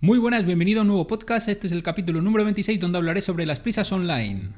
[0.00, 1.48] Muy buenas, bienvenido a un nuevo podcast.
[1.48, 4.50] Este es el capítulo número 26 donde hablaré sobre las prisas online.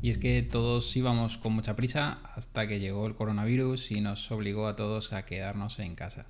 [0.00, 4.32] Y es que todos íbamos con mucha prisa hasta que llegó el coronavirus y nos
[4.32, 6.26] obligó a todos a quedarnos en casa.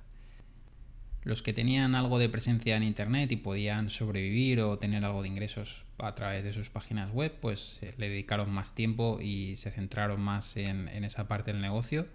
[1.23, 5.29] Los que tenían algo de presencia en Internet y podían sobrevivir o tener algo de
[5.29, 9.71] ingresos a través de sus páginas web, pues eh, le dedicaron más tiempo y se
[9.71, 12.05] centraron más en, en esa parte del negocio,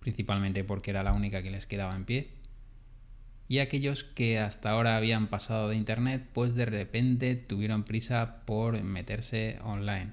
[0.00, 2.30] principalmente porque era la única que les quedaba en pie.
[3.48, 8.80] Y aquellos que hasta ahora habían pasado de Internet, pues de repente tuvieron prisa por
[8.82, 10.12] meterse online.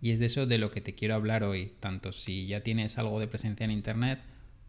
[0.00, 2.98] Y es de eso de lo que te quiero hablar hoy, tanto si ya tienes
[2.98, 4.20] algo de presencia en Internet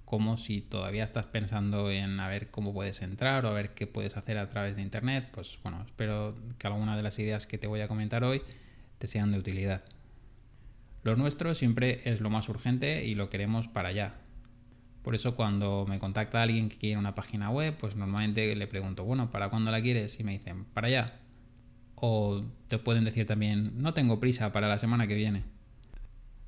[0.07, 3.87] como si todavía estás pensando en a ver cómo puedes entrar o a ver qué
[3.87, 7.57] puedes hacer a través de Internet, pues bueno, espero que alguna de las ideas que
[7.57, 8.41] te voy a comentar hoy
[8.99, 9.83] te sean de utilidad.
[11.03, 14.13] Lo nuestro siempre es lo más urgente y lo queremos para allá.
[15.01, 19.03] Por eso cuando me contacta alguien que quiere una página web, pues normalmente le pregunto,
[19.03, 20.17] bueno, ¿para cuándo la quieres?
[20.21, 21.19] Y me dicen, para allá.
[21.95, 25.56] O te pueden decir también, no tengo prisa para la semana que viene.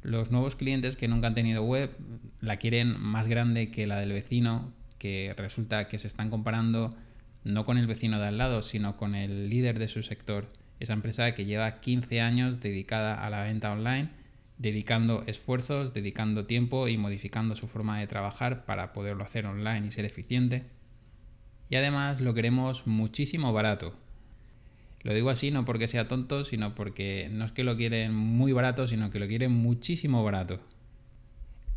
[0.02, 1.92] Los nuevos clientes que nunca han tenido web
[2.40, 6.96] la quieren más grande que la del vecino, que resulta que se están comparando
[7.44, 10.50] no con el vecino de al lado, sino con el líder de su sector.
[10.80, 14.10] Esa empresa que lleva 15 años dedicada a la venta online,
[14.58, 19.92] dedicando esfuerzos, dedicando tiempo y modificando su forma de trabajar para poderlo hacer online y
[19.92, 20.64] ser eficiente.
[21.70, 23.96] Y además lo queremos muchísimo barato.
[25.02, 28.52] Lo digo así no porque sea tonto, sino porque no es que lo quieren muy
[28.52, 30.60] barato, sino que lo quieren muchísimo barato.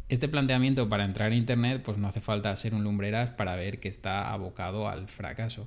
[0.08, 3.80] Este planteamiento para entrar en Internet pues no hace falta ser un lumbreras para ver
[3.80, 5.66] que está abocado al fracaso.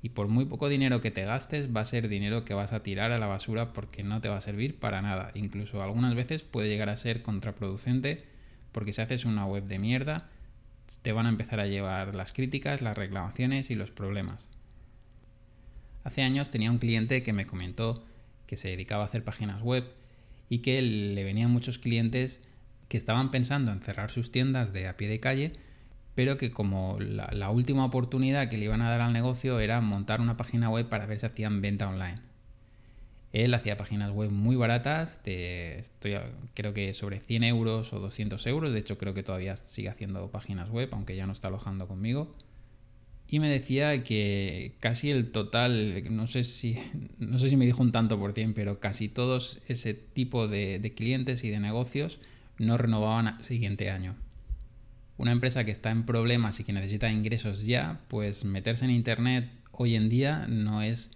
[0.00, 2.82] Y por muy poco dinero que te gastes va a ser dinero que vas a
[2.82, 5.30] tirar a la basura porque no te va a servir para nada.
[5.34, 8.24] Incluso algunas veces puede llegar a ser contraproducente
[8.72, 10.26] porque si haces una web de mierda
[11.02, 14.48] te van a empezar a llevar las críticas, las reclamaciones y los problemas.
[16.04, 18.04] Hace años tenía un cliente que me comentó
[18.46, 19.84] que se dedicaba a hacer páginas web
[20.48, 22.42] y que le venían muchos clientes
[22.88, 25.52] que estaban pensando en cerrar sus tiendas de a pie de calle,
[26.14, 30.20] pero que como la, última oportunidad que le iban a dar al negocio era montar
[30.20, 32.20] una página web para ver si hacían venta online.
[33.32, 36.16] Él hacía páginas web muy baratas, de, estoy,
[36.52, 40.30] creo que sobre 100 euros o 200 euros, de hecho creo que todavía sigue haciendo
[40.30, 42.34] páginas web, aunque ya no está alojando conmigo
[43.32, 46.76] y me decía que casi el total, no sé si,
[47.18, 50.78] no sé si me dijo un tanto por cien, pero casi todos ese tipo de,
[50.78, 52.20] de clientes y de negocios
[52.58, 54.16] no renovaban al siguiente año.
[55.16, 59.48] Una empresa que está en problemas y que necesita ingresos ya, pues meterse en Internet
[59.70, 61.12] hoy en día no es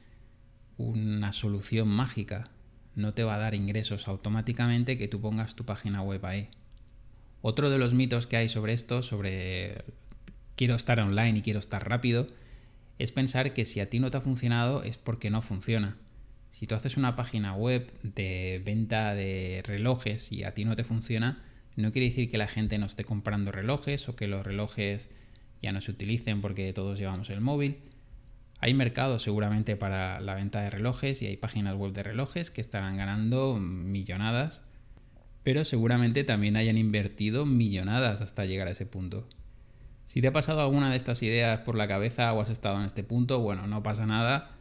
[0.78, 2.48] una solución mágica.
[2.94, 6.48] No te va a dar ingresos automáticamente que tú pongas tu página web ahí.
[7.42, 9.84] Otro de los mitos que hay sobre esto, sobre
[10.56, 12.26] quiero estar online y quiero estar rápido,
[12.98, 15.96] es pensar que si a ti no te ha funcionado es porque no funciona.
[16.50, 20.84] Si tú haces una página web de venta de relojes y a ti no te
[20.84, 21.42] funciona,
[21.76, 25.10] no quiere decir que la gente no esté comprando relojes o que los relojes
[25.60, 27.76] ya no se utilicen porque todos llevamos el móvil.
[28.60, 32.62] Hay mercado seguramente para la venta de relojes y hay páginas web de relojes que
[32.62, 34.62] estarán ganando millonadas,
[35.42, 39.28] pero seguramente también hayan invertido millonadas hasta llegar a ese punto.
[40.06, 42.86] Si te ha pasado alguna de estas ideas por la cabeza o has estado en
[42.86, 44.52] este punto, bueno, no pasa nada.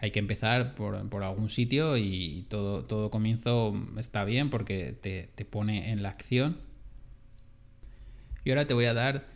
[0.00, 5.44] Hay que empezar por, algún sitio y todo, todo comienzo está bien porque te, te
[5.44, 6.58] pone en la acción.
[8.44, 9.26] Y ahora te voy a dar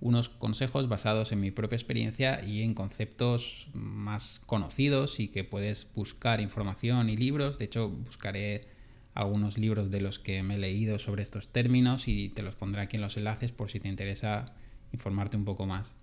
[0.00, 5.92] unos consejos basados en mi propia experiencia y en conceptos más conocidos y que puedes
[5.94, 7.58] buscar información y libros.
[7.58, 8.62] De hecho, buscaré
[9.14, 12.82] algunos libros de los que me he leído sobre estos términos y te los pondré
[12.82, 14.54] aquí en los enlaces por si te interesa
[14.92, 15.96] informarte un poco más.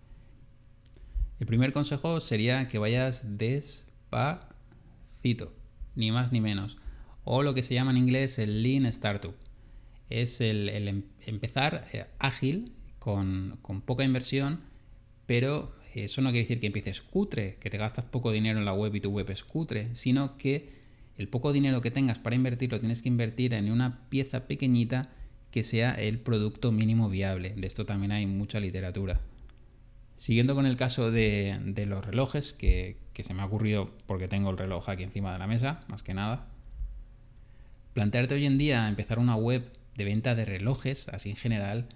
[1.40, 4.44] El primer consejo sería que vayas despacito,
[5.96, 6.78] ni más ni menos.
[7.24, 9.34] O lo que se llama en inglés el Lean Startup.
[10.10, 14.60] Es el, em, empezar eh, ágil, con, con poca inversión,
[15.26, 18.74] pero eso no quiere decir que empieces cutre, que te gastas poco dinero en la
[18.74, 20.70] web y tu web es cutre, sino que
[21.18, 25.10] el poco dinero que tengas para invertir lo tienes que invertir en una pieza pequeñita
[25.52, 27.54] que sea el producto mínimo viable.
[27.56, 29.20] De esto también hay mucha literatura.
[30.18, 34.58] Siguiendo con el caso de, los relojes, que, se me ha ocurrido porque tengo el
[34.58, 36.46] reloj aquí encima de la mesa, más que nada.
[37.94, 41.88] Plantearte hoy en día empezar una web de venta de relojes, así en general,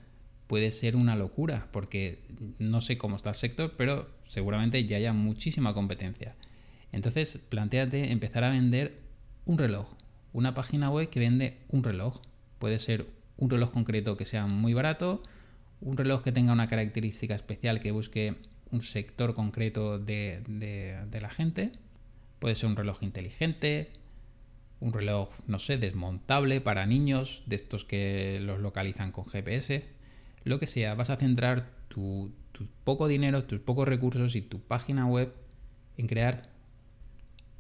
[0.48, 2.20] puede ser una locura, porque
[2.60, 6.36] no sé cómo está el sector, pero seguramente ya haya muchísima competencia.
[6.92, 8.94] Entonces, planteate empezar a vender
[9.46, 9.94] un reloj,
[10.32, 12.22] una página web que vende un reloj.
[12.60, 13.08] Puede ser
[13.44, 15.22] un reloj concreto que sea muy barato,
[15.82, 18.38] un reloj que tenga una característica especial que busque
[18.72, 21.72] un sector concreto de, de la gente.
[22.40, 23.90] Puede ser un reloj inteligente,
[24.80, 29.86] un reloj, no sé, desmontable para niños, de estos que los localizan con GPS,
[30.44, 32.32] lo que sea, vas a centrar tu,
[32.84, 35.34] poco dinero, tus pocos recursos y tu página web
[35.98, 36.50] en crear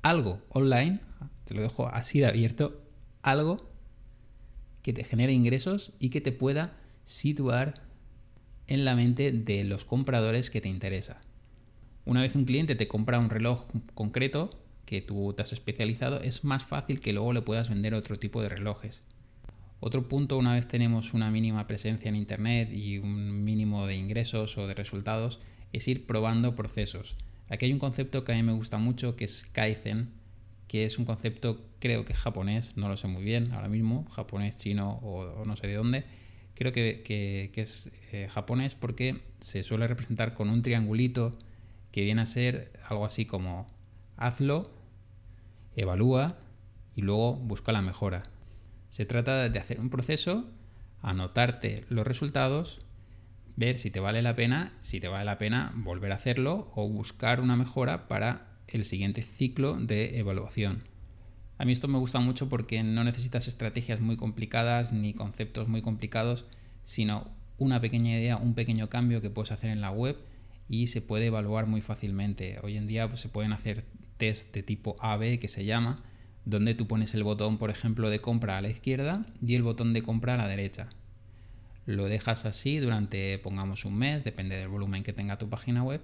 [0.01, 0.99] algo online,
[1.45, 2.77] te lo dejo así de abierto,
[3.21, 3.72] algo
[4.83, 7.73] que te genere ingresos y que te pueda situar
[8.67, 11.19] en la mente de los compradores que te interesa.
[12.05, 14.51] Una vez un cliente te compra un reloj concreto,
[14.85, 18.41] que tú te has especializado, es más fácil que luego le puedas vender otro tipo
[18.41, 19.03] de relojes.
[19.79, 24.57] Otro punto, una vez tenemos una mínima presencia en Internet y un mínimo de ingresos
[24.57, 25.39] o de resultados,
[25.71, 27.17] es ir probando procesos.
[27.49, 30.09] Aquí hay un concepto que a mí me gusta mucho, que es Kaizen,
[30.73, 34.57] que es un concepto creo que japonés, no lo sé muy bien ahora mismo, japonés,
[34.57, 36.03] chino o, no sé de dónde.
[36.55, 41.37] Creo que, es eh, japonés porque se suele representar con un triangulito
[41.91, 43.67] que viene a ser algo así como
[44.17, 44.71] hazlo,
[45.75, 46.39] evalúa
[46.95, 48.23] y luego busca la mejora.
[48.89, 50.49] Se trata de hacer un proceso,
[51.03, 52.81] anotarte los resultados,
[53.57, 56.89] ver si te vale la pena, si te vale la pena volver a hacerlo o
[56.89, 60.83] buscar una mejora para el siguiente ciclo de evaluación.
[61.57, 65.81] A mí esto me gusta mucho porque no necesitas estrategias muy complicadas ni conceptos muy
[65.81, 66.45] complicados,
[66.83, 70.17] sino una pequeña idea, un pequeño cambio que puedes hacer en la web
[70.67, 72.59] y se puede evaluar muy fácilmente.
[72.63, 73.85] Hoy en día pues, se pueden hacer
[74.17, 75.97] test de tipo AB que se llama,
[76.45, 79.93] donde tú pones el botón, por ejemplo, de compra a la izquierda y el botón
[79.93, 80.89] de compra a la derecha.
[81.85, 86.01] Lo dejas así durante, pongamos, un mes, depende del volumen que tenga tu página web,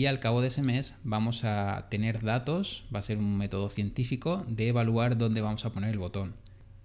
[0.00, 3.68] y al cabo de ese mes vamos a tener datos, va a ser un método
[3.68, 6.32] científico de evaluar dónde vamos a poner el botón.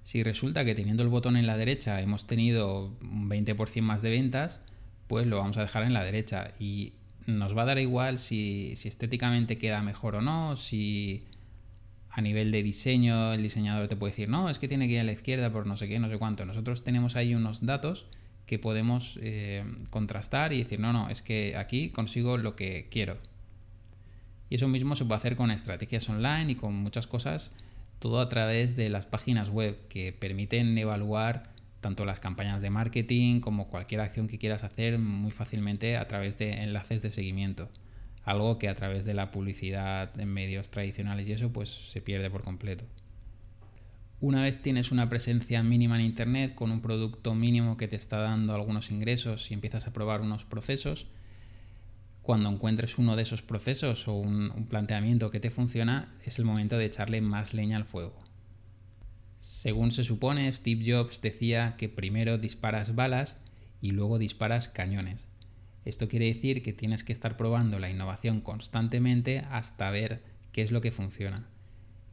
[0.04, 4.10] Si resulta que teniendo el botón en la derecha hemos tenido un 20% más de
[4.10, 4.64] ventas,
[5.08, 6.92] pues lo vamos a dejar en la derecha y
[7.26, 11.24] nos va a dar igual si, estéticamente queda mejor o no, si
[12.10, 15.00] a nivel de diseño el diseñador te puede decir, no, es que tiene que ir
[15.00, 16.46] a la izquierda por no sé qué, no sé cuánto.
[16.46, 18.08] Nosotros tenemos ahí unos datos
[18.46, 23.18] que podemos eh, contrastar y decir, no, no, es que aquí consigo lo que quiero.
[24.50, 27.54] Y eso mismo se puede hacer con estrategias online y con muchas cosas,
[28.00, 33.42] todo a través de las páginas web que permiten evaluar tanto las campañas de marketing
[33.42, 37.70] como cualquier acción que quieras hacer muy fácilmente a través de enlaces de seguimiento.
[38.24, 42.30] Algo que a través de la publicidad en medios tradicionales y eso pues se pierde
[42.30, 42.86] por completo.
[44.26, 48.22] Una vez tienes una presencia mínima en Internet con un producto mínimo que te está
[48.22, 51.06] dando algunos ingresos y empiezas a probar unos procesos,
[52.24, 56.76] cuando encuentres uno de esos procesos o un, planteamiento que te funciona, es el momento
[56.76, 58.18] de echarle más leña al fuego.
[59.38, 63.44] Según se supone, Steve Jobs decía que primero disparas balas
[63.80, 65.28] y luego disparas cañones.
[65.84, 70.72] Esto quiere decir que tienes que estar probando la innovación constantemente hasta ver qué es
[70.72, 71.48] lo que funciona.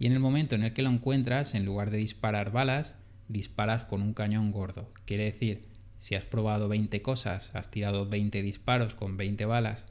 [0.02, 2.96] Y en el momento en el que lo encuentras, en lugar de disparar balas,
[3.28, 4.90] disparas con un cañón gordo.
[5.04, 9.87] Quiere decir, si has probado 20 cosas, has tirado 20 disparos con 20 balas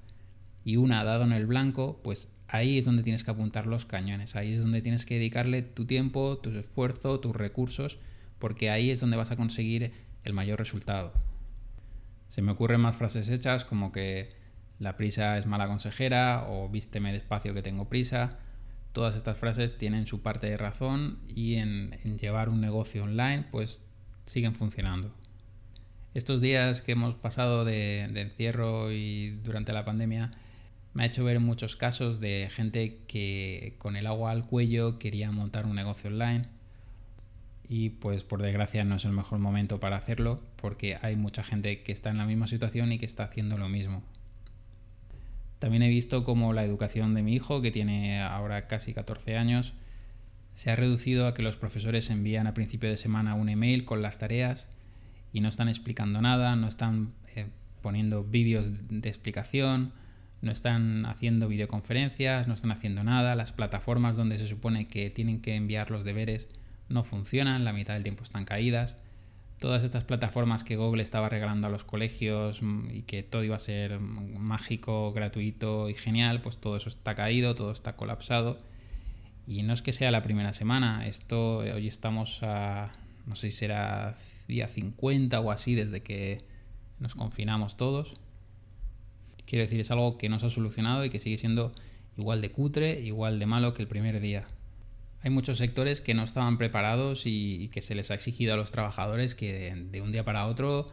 [0.65, 3.85] y una ha dado en el blanco, pues ahí es donde tienes que apuntar los
[3.85, 7.97] cañones, ahí es donde tienes que dedicarle tu tiempo, tu esfuerzo, tus recursos,
[8.37, 9.93] porque ahí es donde vas a conseguir
[10.25, 11.13] el mayor resultado.
[12.27, 14.27] Se me ocurren más frases hechas como que
[14.77, 18.39] la prisa es mala consejera o vísteme despacio que tengo prisa.
[18.93, 23.85] Todas estas frases tienen su parte de razón y en, llevar un negocio online pues
[24.25, 25.13] siguen funcionando.
[26.13, 30.31] Estos días que hemos pasado de encierro y durante la pandemia
[30.93, 35.31] me ha hecho ver muchos casos de gente que con el agua al cuello quería
[35.31, 36.43] montar un negocio online
[37.67, 41.81] y pues por desgracia no es el mejor momento para hacerlo porque hay mucha gente
[41.83, 44.03] que está en la misma situación y que está haciendo lo mismo.
[45.61, 49.73] También he visto como la educación de mi hijo, que tiene ahora casi 14 años,
[50.53, 54.01] se ha reducido a que los profesores envían a principio de semana un email con
[54.01, 54.69] las tareas
[55.31, 57.45] y no están explicando nada, no están eh,
[57.83, 59.93] poniendo vídeos de explicación,
[60.41, 65.43] no están haciendo videoconferencias, no están haciendo nada, las plataformas donde se supone que tienen
[65.43, 66.49] que enviar los deberes
[66.89, 68.97] no funcionan, la mitad del tiempo están caídas.
[69.61, 73.55] Todas estas plataformas que Google estaba regalando a los colegios mm, y que todo iba
[73.55, 78.57] a ser mágico, gratuito y genial, pues todo eso está caído, todo está colapsado.
[79.45, 82.91] Y no es que sea la primera semana, esto hoy estamos a,
[83.27, 84.15] no sé si será
[84.47, 86.39] día 50 o así desde que
[86.97, 88.15] nos confinamos todos.
[89.45, 91.71] Quiero decir, es algo que no se ha solucionado y que sigue siendo
[92.17, 94.47] igual de cutre, igual de malo que el primer día.
[95.23, 98.71] Hay muchos sectores que no estaban preparados y, que se les ha exigido a los
[98.71, 100.87] trabajadores que de, un día para otro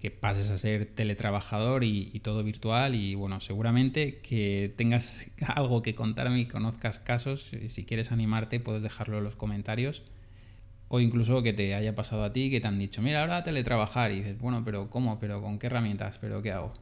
[0.00, 5.82] que pases a ser teletrabajador y, y, todo virtual y bueno, seguramente que tengas algo
[5.82, 10.02] que contarme y conozcas casos, si quieres animarte puedes dejarlo en los comentarios
[10.88, 14.12] o incluso que te haya pasado a ti que te han dicho, mira, ahora teletrabajar
[14.12, 15.18] y dices, bueno, pero ¿cómo?
[15.20, 16.18] ¿Pero con qué herramientas?
[16.18, 16.72] ¿Pero qué hago?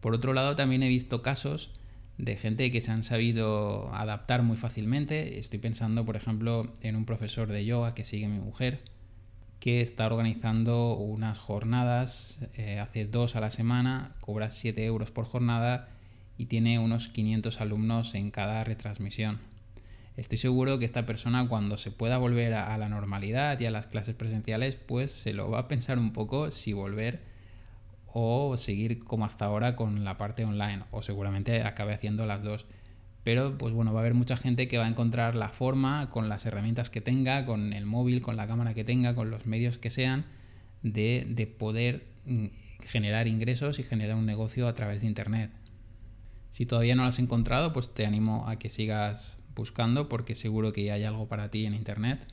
[0.00, 1.70] Por otro lado, también he visto casos
[2.20, 5.38] de gente que se han sabido adaptar muy fácilmente.
[5.38, 8.80] Estoy pensando, por ejemplo, en un profesor de yoga que sigue mi mujer,
[9.58, 15.24] que está organizando unas jornadas, eh, hace dos a la semana, cobra 7 euros por
[15.24, 15.88] jornada
[16.38, 19.38] y tiene unos 500 alumnos en cada retransmisión.
[20.16, 23.70] Estoy seguro que esta persona cuando se pueda volver a, a la normalidad y a
[23.70, 27.29] las clases presenciales, pues se lo va a pensar un poco si volver
[28.12, 32.66] o seguir como hasta ahora con la parte online o seguramente acabe haciendo las dos.
[33.22, 36.28] Pero pues bueno, va a haber mucha gente que va a encontrar la forma con
[36.28, 39.78] las herramientas que tenga, con el móvil, con la cámara que tenga, con los medios
[39.78, 40.24] que sean,
[40.82, 42.46] de, de poder mm,
[42.80, 45.50] generar ingresos y generar un negocio a través de Internet.
[46.48, 50.72] Si todavía no lo has encontrado, pues te animo a que sigas buscando porque seguro
[50.72, 52.26] que ya hay algo para ti en Internet.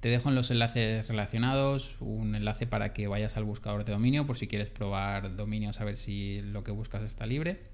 [0.00, 4.26] Te dejo en los enlaces relacionados un enlace para que vayas al buscador de dominio
[4.26, 7.64] por si quieres probar dominios a ver si lo que buscas está libre.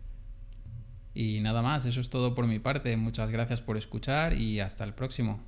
[1.14, 2.96] Y nada más, eso es todo por mi parte.
[2.96, 5.40] Muchas gracias por escuchar y hasta el próximo.